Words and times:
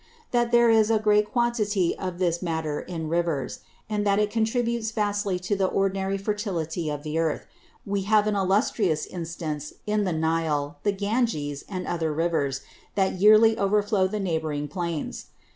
That 0.31 0.51
there 0.51 0.71
is 0.71 0.89
a 0.89 0.97
great 0.97 1.31
Quantity 1.31 1.95
of 1.95 2.17
this 2.17 2.41
Matter 2.41 2.79
in 2.79 3.07
Rivers; 3.07 3.59
and 3.87 4.03
that 4.03 4.17
it 4.17 4.31
contributes 4.31 4.89
vastly 4.89 5.37
to 5.37 5.55
the 5.55 5.67
ordinary 5.67 6.17
Fertility 6.17 6.89
of 6.89 7.03
the 7.03 7.19
Earth, 7.19 7.45
we 7.85 8.01
have 8.09 8.25
an 8.25 8.35
illustrious 8.35 9.05
Instance 9.05 9.73
in 9.85 10.03
the 10.03 10.11
Nile, 10.11 10.79
the 10.81 10.91
Ganges, 10.91 11.63
and 11.69 11.85
other 11.85 12.11
Rivers 12.11 12.61
that 12.95 13.19
yearly 13.21 13.55
overflow 13.59 14.07
the 14.07 14.19
neighbouring 14.19 14.67
Plains. 14.67 15.27